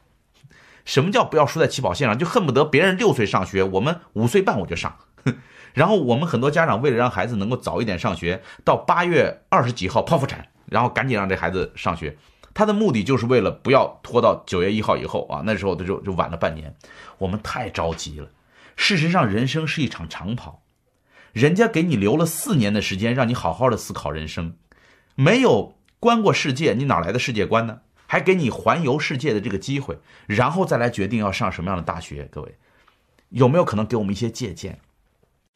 [0.85, 2.19] 什么叫不要输在起跑线上？
[2.19, 4.95] 就恨不得别人六岁上学，我们五岁半我就上。
[5.73, 12.17] 然后我们很多家长为了让孩子能够早一点上学，到八月二十几号剖腹产，然后赶紧让这孩子上学。
[12.53, 16.75] 他的目的就是为了不要拖到九月一号以后啊，那时候他就就晚了半年。
[17.19, 18.29] 我们太着急了。
[18.77, 20.63] 事实上，人生是一场长跑，
[21.33, 24.55] 人家给你留了四年的时间，让你好好的思考人生。
[25.15, 27.81] 没有观过世界，你哪来的世界观呢？
[28.07, 32.27] 还给你环游世界的这个机会，然后再来决定要上什么样的大学。
[32.33, 32.57] 各位，
[33.29, 34.81] 有没有可能给我们一些借鉴，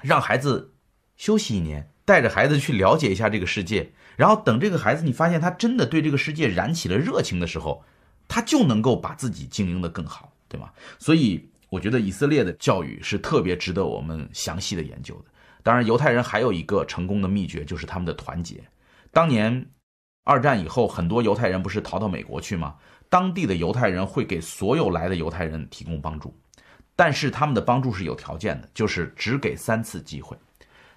[0.03, 0.75] 让孩子
[1.17, 3.93] 休息一年，带着孩子去了解一下这个世界？
[4.17, 7.83] 然后等这个孩子，你发现他真的对这个世界燃起了热情的时候，
[8.29, 10.71] 他就能够把自己经营的更好，对吗？
[10.99, 15.25] 所以我觉得以色列的教育是特别值得我们详细的研究的。
[15.63, 18.63] 当然，犹太人还有一个成功的秘诀，就是他们的团结。
[19.11, 19.67] 当年
[20.25, 22.77] 二战以后，很多犹太人不是逃到美国去吗？
[23.09, 26.37] 当地的犹太人会给所有来的犹太人提供帮助，
[26.97, 30.37] 但是他们的帮助是有条件的，就是只给三次机会。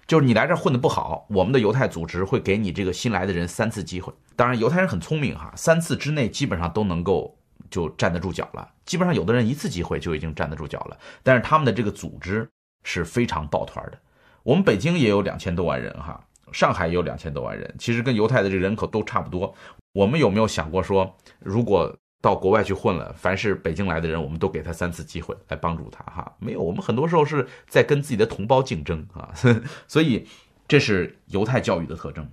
[0.06, 4.12] 就是你来这混的不好，我们的犹太组织会给你这个新来的人三次机会。
[4.36, 7.36] 当然，犹太人很聪明哈，三次之内基本上都能够
[7.68, 8.66] 就站得住脚了。
[8.86, 10.96] 基本上有的人一次机会就已经站得住脚了。
[11.22, 12.48] 但是他们的这个组织
[12.84, 13.98] 是非常抱团的。
[14.44, 19.54] 我们北京也有两千多万人哈，上海也有两千多万人，其实跟犹太的这人口都差不多。
[19.92, 21.94] 我们有没有想过说，如果？
[22.20, 26.36] 到国外去混了，凡是北京来的人，我们都给他三次机会来帮助他哈。
[26.40, 29.32] 没有，我们很多时候是在跟自己的同胞竞争啊。
[29.86, 30.26] 所以，
[30.66, 32.28] 这是犹太教育的特征。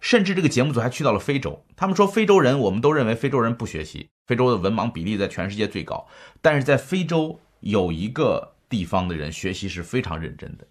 [0.00, 6.06] 甚至这个节目组还去到了非洲，他们说非洲人，我们都认为非洲人不学习，非洲的文盲比例在全世界最高。
[6.40, 10.66] 但是在非洲有一个地方的人学习是非常认真的，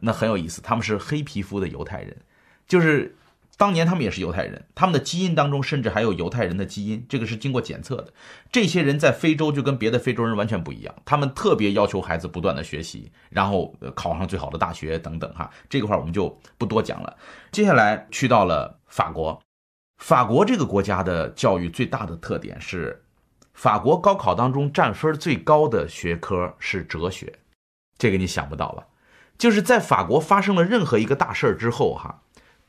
[0.00, 2.16] 那很有意思，他们是黑皮肤的犹太人，
[2.66, 3.14] 就是。
[3.58, 8.12] 当年他们也是犹太人，他们的基因当中甚至还有犹太人的基因，这个是经过检测的。
[8.52, 15.50] 这些人在非洲就跟别的非洲人完全不一样，他们特别要求孩子不断的学习，然后考上最好的大学等等哈。
[15.70, 17.16] 这个块我们就不多讲了。
[17.50, 19.40] 接下来去到了法国，
[19.96, 23.02] 法国这个国家的教育最大的特点是，
[23.54, 27.32] 法国高考当中占分最高的学科是哲学，
[27.96, 28.86] 这个你想不到吧？
[29.38, 32.20] 就是在法国发生了任何一个大事儿之后哈。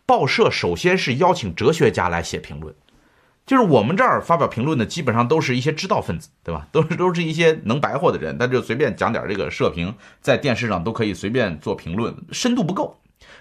[0.07, 2.73] 报社首先是邀请哲学家来写评论，
[3.45, 6.65] 就是我们这儿发表评论的基本上都是一些知道分子，对吧？
[6.71, 12.97] 都是都是一些能白活的人，他就随便讲点这个社评，在电视上都可以随便做评论，深度不够。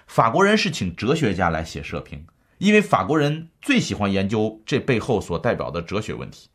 [0.07, 2.25] 法国人是请哲学家来写社评，
[2.57, 6.49] 因为法国人最喜欢研究这背后所代表的哲学问题。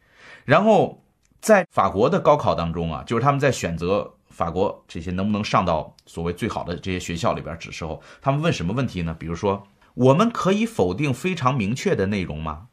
[0.45, 1.03] 然后
[1.41, 9.17] 在法国的高考当中啊，就是他们在选择法国这些能不能上到所谓最好的这些学校里边的时候，他们问什么问题呢？
[9.19, 9.67] 比如说。
[9.95, 12.69] 我们可以否定非常明确的内容吗？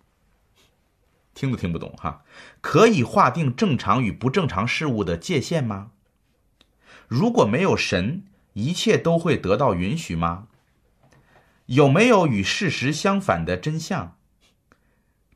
[1.34, 2.23] 听都听不懂哈。
[2.62, 5.91] 可以划定正常与不正常事物的界限吗？
[7.08, 10.47] 如果没有神，一切都会得到允许吗？
[11.65, 14.17] 有没有与事实相反的真相？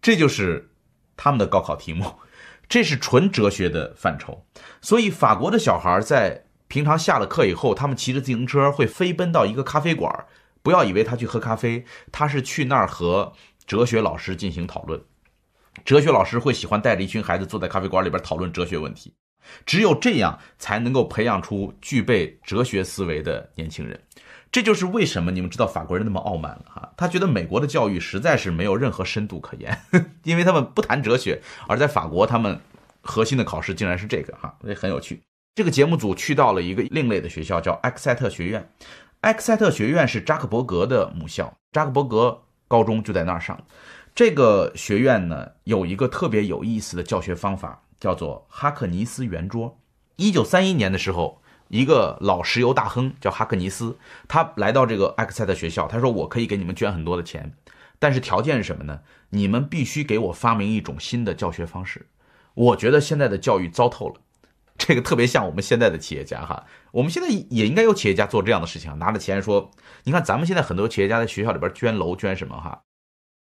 [0.01, 0.71] 这就是
[1.15, 2.15] 他们的高考题目，
[2.67, 4.45] 这是纯哲学的范畴。
[4.81, 10.25] 所以法国的小孩在平常下了课以后，他们骑着自行车会飞奔到一个咖啡馆。
[10.63, 13.33] 不要以为他去喝咖啡，他是去那儿和
[13.67, 14.99] 哲学老师进行讨论。
[15.83, 19.13] 哲学老师会喜欢带着一群孩子坐在咖啡馆里边讨论哲学问题，
[19.65, 24.01] 只有这样才能够培养出具备哲学思维的年轻人。
[24.51, 26.93] 这就是为什么你们知道法国人那么傲慢了哈？
[26.95, 29.75] 他觉得美国的教育实在是没有任何深度可言，
[30.23, 32.61] 因为他们不谈哲学，而在法国他们
[33.01, 35.19] 核心的考试竟然是这个哈，这很有趣。
[35.55, 38.69] 这个节目组去到了一个另类的学校，叫埃克塞特学院。
[39.23, 43.57] 埃克塞特学院是扎克伯格的母校，扎克伯格高中就在那儿上。
[44.13, 49.77] 这个学院呢，有一个特别有意思的教学方法，叫做哈克尼斯圆桌。
[50.17, 57.53] 一九三一年的时候，一个老石油大亨叫哈克尼斯，他来到这个埃克塞特学校，他说：“我可以给你们捐很多的钱，
[57.99, 58.99] 但是条件是什么呢？
[59.29, 62.07] 你们必须给我发明一种新的教学方式。
[62.55, 64.15] 我觉得现在的教育糟透了。”
[64.77, 69.71] 这个特别像我们现在的企业家哈，我们现在也应该有企业家做这样的事情，拿着钱说，
[70.03, 72.81] 你看咱们现在很多企业家在学校里边捐楼捐什么哈，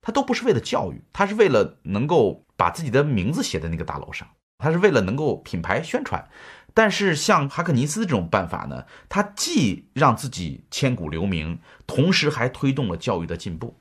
[0.00, 4.26] 他都不是为了教育，他是为了能够把自己的名字写在那个大楼上，
[4.58, 6.28] 他是为了能够品牌宣传。
[6.74, 13.76] 但是像哈克尼斯这种办法呢，他既让自己千古留名，同时还推动了教育的进步。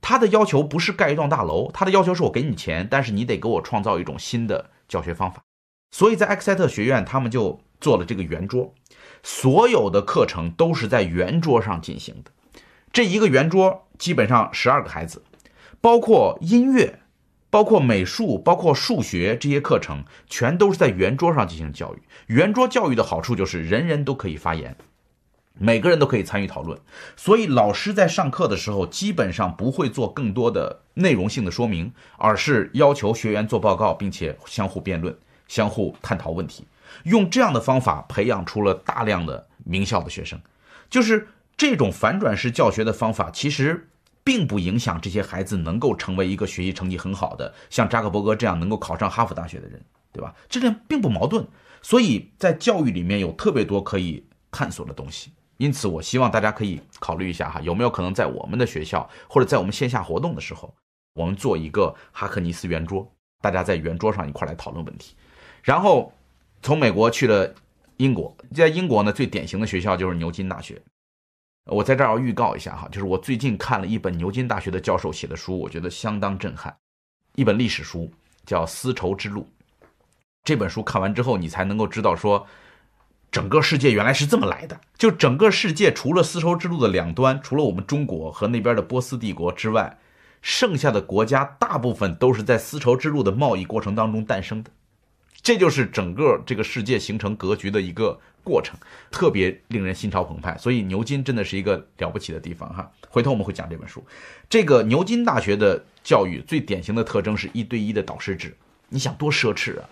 [0.00, 5.42] 他的要求不是盖一幢大楼，他的要求是我给你钱，但是你得给我创造一种新的教学方法。
[5.92, 8.74] 所以在埃克塞特学院，他们就做了这个圆桌，
[9.22, 12.32] 所有的课程都是在圆桌上进行的。
[12.92, 15.22] 这一个圆桌基本上十二个孩子，
[15.80, 17.00] 包括音乐、
[17.50, 22.02] 包括美术、包括数学这些课程，全都是在圆桌上进行教育。
[22.26, 24.74] 圆桌教育的好处就是人人都可以发言，
[25.58, 26.80] 每个人都可以参与讨论。
[27.16, 35.14] 所以老师在上课的时候，基本上不会做更多的内容性的说明，而是要求学员做报告，并且相互辩论。
[35.52, 36.66] 相互探讨问题，
[37.04, 40.40] 用这样的方法培养出了大量的名校的学生。
[40.88, 43.90] 就是这种反转式教学的方法，其实
[44.24, 49.78] 并不影响这些孩子能够成为一个学习成绩很好的，像扎克伯格这样能够考上哈佛大学的人，
[50.10, 50.34] 对吧？
[50.48, 51.46] 这点并不矛盾。
[51.82, 55.32] 所以在教育里面有特别多可以探索的东西。
[55.58, 60.74] 因此，我希望大家可以考虑一下哈，有没有可能在我们的学校或者在我们线下活动的时候，
[61.12, 63.06] 我们做一个哈克尼斯圆桌，
[63.42, 65.14] 大家在圆桌上一块来讨论问题。
[65.62, 66.12] 然后，
[66.60, 67.54] 从美国去了
[67.98, 70.80] 英国，在英国呢，最典型的学校就是牛津大学。
[71.66, 76.76] 我在这儿要预告一下哈，就是我最近看了一本牛津大学的教授写的书，我觉得相当震撼，
[77.36, 78.10] 一本历史书
[78.44, 79.42] 叫《丝绸之路》。
[80.42, 82.44] 这本书看完之后，你才能够知道说，
[83.30, 84.80] 整个世界原来是这么来的。
[84.98, 89.96] 就整个世界除了丝绸之路的两端，除了我们中国和那边的波斯帝国之外，
[90.40, 94.70] 剩下的国家大部分都是在丝绸之路的贸易过程当中诞生的。
[95.42, 98.78] 这就是整个这个世界形成格局的一个过程，
[99.10, 100.56] 特别令人心潮澎湃。
[100.56, 102.88] 所以牛津真的是一个了不起的地方哈。
[103.08, 104.04] 回头我们会讲这本书。
[104.48, 108.56] 这个牛津大学的教育最典型的特征是一对一的导师制。
[108.88, 109.88] 你想多奢侈啊？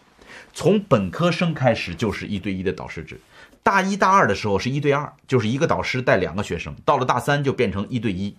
[0.52, 3.20] 从本科生开始就是一对一的导师制，
[3.62, 6.74] 大一大二的时候是一对二，就是一个导师带两个学生。
[6.84, 8.36] 到了大三就变成一对一。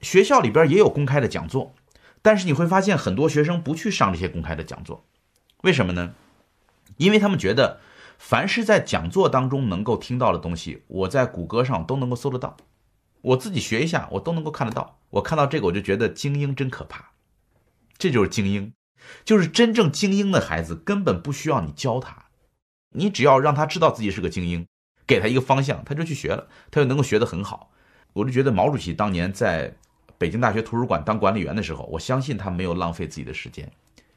[0.00, 1.74] 学校里边也有公开的讲座，
[2.22, 5.04] 但是你会发现很多学生不去上这些公开的讲座，
[5.62, 6.14] 为什么呢？
[6.96, 7.80] 因为他们觉得，
[8.18, 12.56] 凡是在讲座当中能够听到的东西，我在谷歌上都能够搜得到。
[13.20, 14.98] 我自己学一下，我都能够看得到。
[15.10, 17.10] 我看到这个，我就觉得精英真可怕。
[17.96, 18.72] 这就是精英，
[19.24, 22.26] 就是真正精英的孩子，根本不需要你教他，
[22.90, 24.66] 你只要让他知道自己是个精英，
[25.06, 27.72] 给他一个方向，他就去学了，他就能够学得很好。
[28.12, 29.76] 我就觉得毛主席当年在
[30.16, 33.70] 北京大学图书馆当管理员的时候，我相信他没有浪费自己的时间，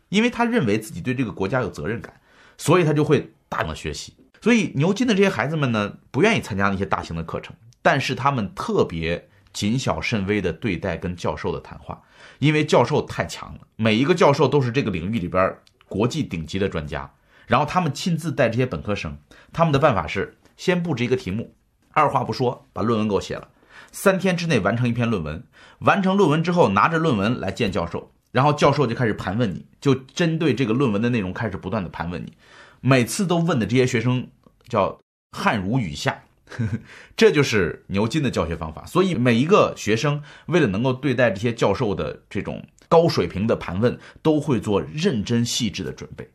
[0.09, 2.21] 因为他认为自己对这个国家有责任感，
[2.61, 4.13] 所以他就会大量的学习。
[4.39, 11.99] 所以牛津的这些孩子们呢，不愿意参加那些大型的课程，但是他们特别谨小慎微的对待跟教授的谈话，
[12.37, 15.57] 因为教授太强了，每一个教授都是这个领域里边
[15.89, 17.11] 国际顶级的专家，
[17.47, 19.17] 然后他们亲自带这些本科生，
[19.51, 21.55] 他们的办法是先布置一个题目，
[21.93, 23.47] 二话不说把论文给我写了，
[23.91, 25.43] 三天之内完成一篇论文，
[25.79, 32.33] 完成论文之后拿着论文来见教授，然后教授就开始盘问你，就针对这个论文的内容开始不断的盘问你。
[32.79, 34.27] 每次都问的这些学生
[34.67, 34.99] 叫
[35.31, 36.23] 汗如雨下，
[37.15, 38.85] 这就是牛津的教学方法。
[38.85, 46.27] 所以每一个学生为了能够对待这些教授的这种高水平的盘问，都会做认真细致的准备，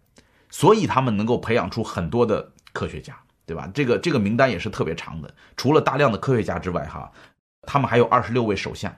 [0.51, 3.69] 所以他们能够培养出很多的科学家，对吧？
[3.75, 5.35] 这个这个名单也是特别长的。
[5.57, 7.11] 除了大量的科学家之外，哈，
[7.63, 8.95] 他们还有二十六位首相，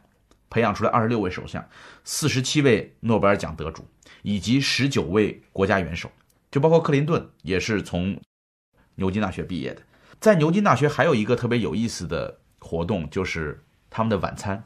[0.50, 1.66] 培养出来二十六位首相，
[2.04, 3.86] 四十七位诺贝尔奖得主，
[4.22, 6.10] 以及十九位国家元首。
[6.50, 8.18] 就包括克林顿也是从
[8.94, 9.82] 牛津大学毕业的，
[10.18, 14.64] 在牛津大学还有一个特别有意思的活动，就是他们的晚餐。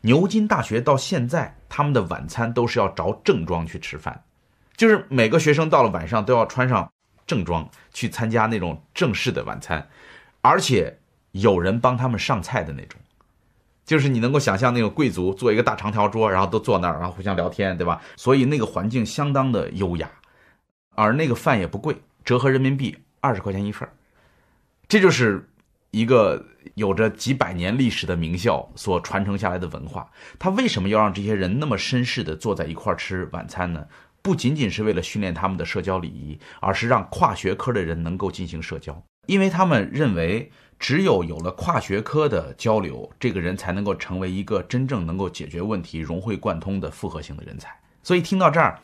[0.00, 4.24] 牛津大学到现在，他们的晚餐都是要着正装去吃饭，
[4.76, 6.90] 就是每个学生到了晚上都要穿上
[7.26, 9.88] 正装去参加那种正式的晚餐，
[10.40, 10.98] 而且
[11.32, 13.00] 有人帮他们上菜的那种，
[13.88, 18.02] 就是你能够想象那种贵族坐一个大长条桌，然后都坐那儿，然后互相聊天，对吧？
[18.16, 20.10] 所以那个环境相当的优雅。
[20.94, 23.92] 而那个饭也不贵，折合人民币二十块钱一份儿
[24.86, 25.48] 这就是
[25.90, 30.06] 一个有着几百年历史的名校所传承下来的文化。
[30.38, 33.86] 他为什么要让这些人那么绅士的坐在一块儿吃晚餐呢？
[34.20, 47.78] 不仅仅是为了训练他们的社交礼仪，而是让跨学科的人能够进行社交，因为他们认为只有有了跨学科的交流，这个人才能够成为一个真正能够解决问题、融会贯通的复合型的人才。
[48.02, 48.78] 所以听到这儿。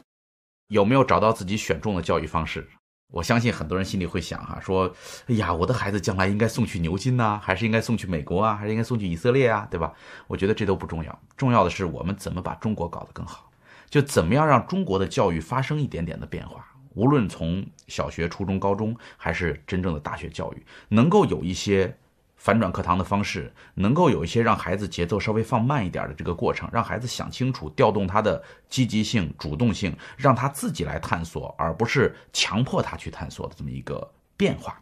[0.68, 2.66] 有没有找到自己选中的教育方式？
[3.12, 4.92] 我相信很多人心里会想哈，说，
[5.26, 9.92] 哎呀，我的孩子将来应该送去牛津呐，还是应该送去美国啊，还是应该送去以色列啊，对吧？
[10.26, 13.50] 我觉得这都不重要，重要的是我们怎么把中国搞得更好，
[13.90, 21.96] 就怎么样让中国的教育发生一点点的变化，无论从小学、初中、高中，还是真正的大学教育，能够有一些。
[22.36, 34.78] 反转课堂的方式，能够有一些让孩子节奏稍微放慢一点的这个过程，让孩子想清楚，调动他的积极性、主动性，让他自己来探索，而不是强迫他去探索的这么一个变化。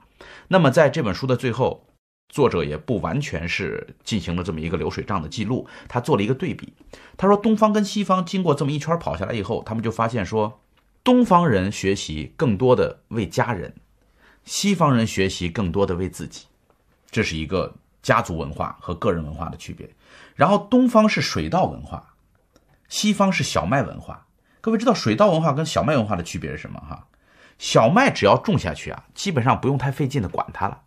[0.49, 1.87] 那么在这本书的最后，
[2.29, 6.73] 作者也不完全是进行了这么一个流水账的记录，他做了一个对比。
[7.17, 10.62] 他说，东方跟西方经过这么一圈跑下来以后，他们就发现说，
[11.05, 13.75] 东方人学习更多的为家人，
[14.45, 16.47] 西方人学习更多的为自己。
[17.11, 19.91] 这是一个家族文化和个人文化的区别，
[20.37, 22.15] 然后东方是水稻文化，
[22.89, 24.27] 西方是小麦文化。
[24.61, 26.79] 各位知道水稻文化跟小麦文化的区别是什么？
[26.81, 27.09] 哈，
[27.59, 30.83] 小麦只要种下去啊，基本上不用太费劲的管它了。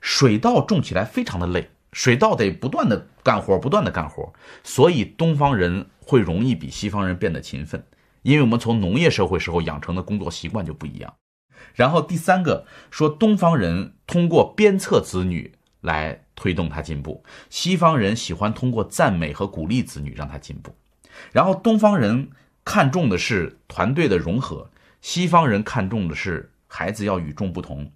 [0.00, 7.84] 水稻种起来非常的累，水稻得不断的干活，不断的干活，所以东方人会容易比西方人变得勤奋，
[8.26, 11.14] 因为我们从农业社会时候养成的工作习惯就不一样。
[11.74, 15.52] 然后第三个说，东方人通过鞭策子女。
[15.82, 17.22] 来推动他进步。
[17.48, 20.74] 西方人喜欢通过赞美和鼓励子女让他进步，
[21.30, 22.30] 然后东方人
[22.64, 24.68] 看重的是团队的融合，
[25.00, 27.92] 西方人看重的是孩子要与众不同。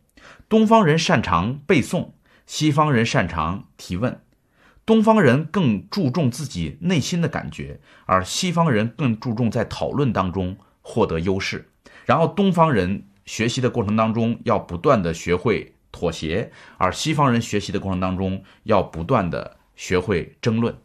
[0.49, 2.11] 东方人擅长背诵，
[2.47, 4.20] 西方人擅长提问。
[4.91, 11.70] 东方人更注重自己内心的感觉，而西方人更注重在讨论当中获得优势。
[12.07, 15.72] 然后东方人学习的过程当中要不断的学会。
[15.93, 20.76] 妥协，而西方人学习的过程当中要不断的学会争论，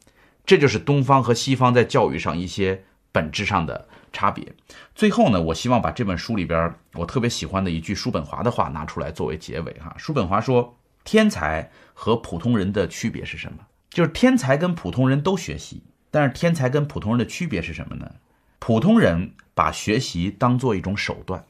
[0.45, 4.53] 这就是东方和西方在教育上一些本质上的差别。
[4.93, 9.95] 最后呢，我希望把这本书里边我特别喜欢的一句叔本华的话拿出来作为结尾哈。
[9.97, 13.60] 叔本华说：“天才和普通人的区别是什么？
[13.96, 15.82] 就是天才跟普通人都学习，
[16.12, 18.12] 但是天才跟普通人的区别是什么呢？
[18.60, 21.41] 普通人把学习当做一种手段，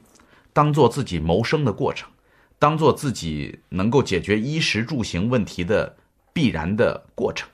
[0.54, 2.08] 当做自己谋生的过程。”
[2.60, 5.98] 当做自己能够解决衣食住行问题的
[6.34, 7.50] 必然的过程，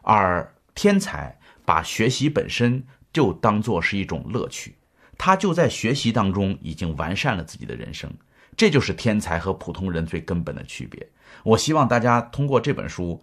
[0.00, 2.82] 而天才把学习本身
[3.12, 4.74] 就当做是一种乐趣，
[5.18, 8.10] 他就在学习当中已经完善了自己的人生，
[8.56, 11.06] 这就是天才和普通人最根本的区别。
[11.44, 13.22] 我希望大家通过这本书，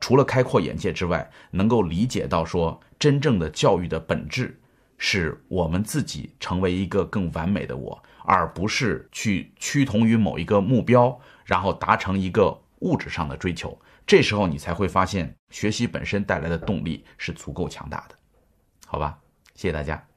[0.00, 4.60] 除了开阔眼界之外，能够理解到说，真正的教育的本质
[4.98, 13.78] 是我们自己成为一个更完美的我，而不是去趋同于某一个目标，然后达成一个物质上的追求。
[14.06, 18.14] 这时候你才会发现，学习本身带来的动力是足够强大的，
[18.86, 19.18] 好吧？
[19.54, 20.15] 谢谢大家。